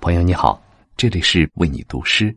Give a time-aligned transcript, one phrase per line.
[0.00, 0.58] 朋友你好，
[0.96, 2.34] 这里是为你读诗。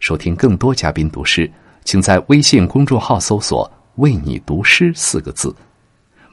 [0.00, 1.48] 收听更多嘉宾读诗，
[1.84, 5.54] 请在微信公众号搜索“为你读诗”四个字。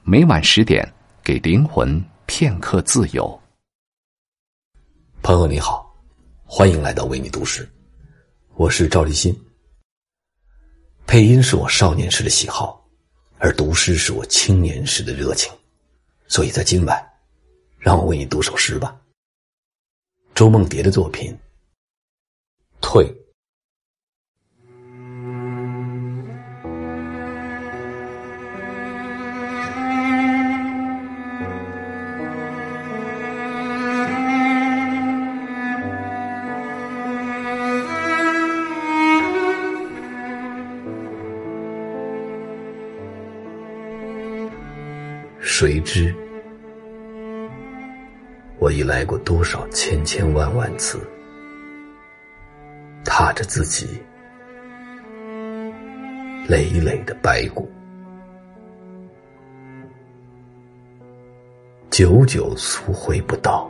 [0.02, 0.84] 每晚十点，
[1.24, 3.40] 给灵魂片刻自由。
[5.22, 5.96] 朋友你好，
[6.44, 7.70] 欢迎来到为你读诗，
[8.56, 9.32] 我是赵立新。
[11.06, 12.84] 配音是我少年时的喜好，
[13.38, 15.54] 而读诗是我青年时的热情，
[16.28, 17.00] 所以在今晚，
[17.78, 19.00] 让我为你读首诗吧。
[20.36, 21.32] 周梦蝶的作品
[22.82, 23.06] 《退》。
[45.40, 46.33] 谁知？
[48.64, 50.98] 我已来过多少千千万万次，
[53.04, 54.02] 踏着自己
[56.48, 57.70] 累累的白骨，
[61.90, 63.70] 久久溯回不到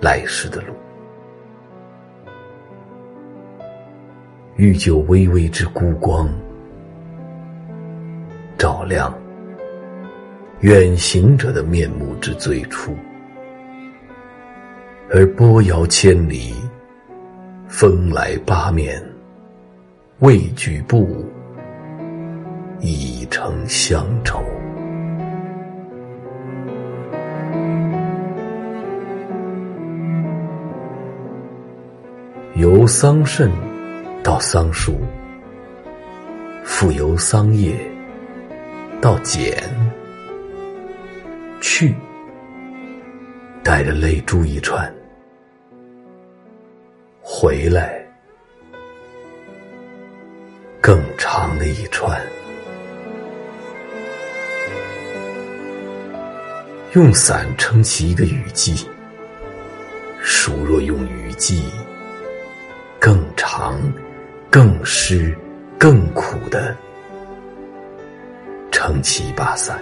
[0.00, 0.74] 来时的路，
[4.56, 6.28] 欲就微微之孤光，
[8.58, 9.21] 照亮。
[10.62, 12.96] 远行者的面目之最初，
[15.10, 16.54] 而波摇千里，
[17.66, 19.02] 风来八面，
[20.20, 21.26] 未举步，
[22.78, 24.40] 已成乡愁。
[32.54, 33.50] 由桑葚
[34.22, 35.00] 到桑树，
[36.62, 37.74] 复由桑叶
[39.00, 39.60] 到茧。
[41.62, 41.94] 去，
[43.62, 44.92] 带着泪珠一串，
[47.20, 48.04] 回来，
[50.80, 52.20] 更长的一串。
[56.94, 58.86] 用伞撑起一个雨季，
[60.20, 61.70] 孰若用雨季，
[62.98, 63.80] 更长、
[64.50, 65.32] 更湿、
[65.78, 66.76] 更苦的
[68.72, 69.80] 撑起一把伞。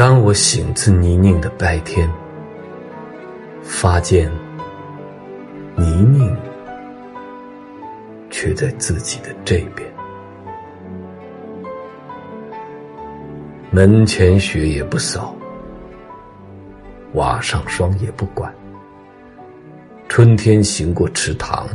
[0.00, 2.10] 当我醒自泥泞的白天，
[3.62, 4.32] 发现
[5.76, 6.34] 泥泞
[8.30, 9.86] 却在自己的这边。
[13.70, 15.36] 门前雪也不扫，
[17.12, 18.50] 瓦上霜也不管。
[20.08, 21.68] 春天行过池塘，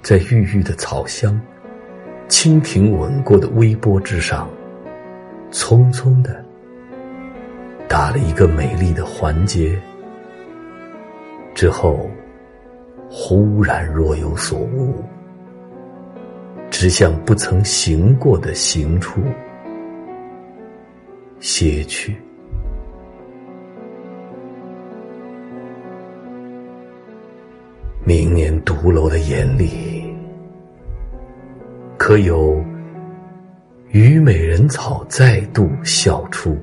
[0.00, 1.38] 在郁郁的草香、
[2.26, 4.48] 蜻蜓吻过的微波之上，
[5.50, 6.42] 匆匆的。
[7.92, 9.78] 打了一个美丽的环节，
[11.54, 12.08] 之后，
[13.10, 15.04] 忽然若有所悟，
[16.70, 19.20] 只向不曾行过的行处
[21.38, 22.16] 歇去。
[28.04, 30.02] 明年独楼的眼里，
[31.98, 32.58] 可有
[33.90, 36.56] 虞美人草再度笑出？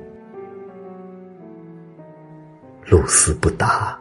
[2.90, 3.96] 露丝不答，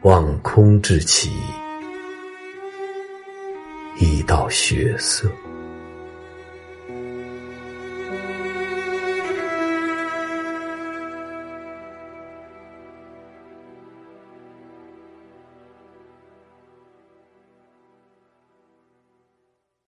[0.00, 1.30] 望空至起，
[3.98, 5.30] 一道血色。